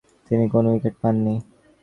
তিনি 0.27 0.45
কোন 0.53 0.63
উইকেট 0.71 0.95
পাননি। 1.01 1.33